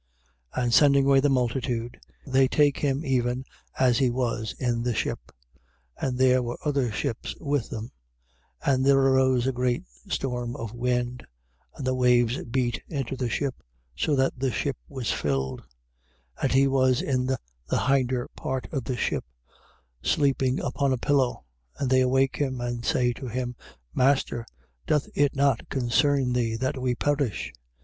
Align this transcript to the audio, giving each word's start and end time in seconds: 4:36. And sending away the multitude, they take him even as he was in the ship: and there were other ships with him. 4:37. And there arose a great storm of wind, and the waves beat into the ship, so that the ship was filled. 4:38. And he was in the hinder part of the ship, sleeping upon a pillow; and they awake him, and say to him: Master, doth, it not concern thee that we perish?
4:36. 0.55 0.63
And 0.63 0.73
sending 0.73 1.05
away 1.05 1.19
the 1.19 1.29
multitude, 1.29 1.99
they 2.25 2.47
take 2.47 2.79
him 2.79 3.05
even 3.05 3.45
as 3.77 3.99
he 3.99 4.09
was 4.09 4.53
in 4.57 4.81
the 4.81 4.95
ship: 4.95 5.31
and 5.95 6.17
there 6.17 6.41
were 6.41 6.57
other 6.65 6.91
ships 6.91 7.35
with 7.39 7.71
him. 7.71 7.91
4:37. 8.65 8.73
And 8.73 8.83
there 8.87 8.97
arose 8.97 9.45
a 9.45 9.51
great 9.51 9.83
storm 10.09 10.55
of 10.55 10.73
wind, 10.73 11.27
and 11.75 11.85
the 11.85 11.93
waves 11.93 12.43
beat 12.45 12.81
into 12.87 13.15
the 13.15 13.29
ship, 13.29 13.61
so 13.95 14.15
that 14.15 14.33
the 14.39 14.51
ship 14.51 14.75
was 14.89 15.11
filled. 15.11 15.59
4:38. 16.39 16.41
And 16.41 16.51
he 16.51 16.67
was 16.67 17.01
in 17.03 17.25
the 17.27 17.37
hinder 17.79 18.27
part 18.35 18.67
of 18.73 18.85
the 18.85 18.97
ship, 18.97 19.23
sleeping 20.01 20.59
upon 20.61 20.91
a 20.93 20.97
pillow; 20.97 21.45
and 21.77 21.91
they 21.91 22.01
awake 22.01 22.37
him, 22.37 22.59
and 22.59 22.83
say 22.83 23.13
to 23.13 23.27
him: 23.27 23.55
Master, 23.93 24.47
doth, 24.87 25.07
it 25.13 25.35
not 25.35 25.69
concern 25.69 26.33
thee 26.33 26.55
that 26.55 26.81
we 26.81 26.95
perish? 26.95 27.53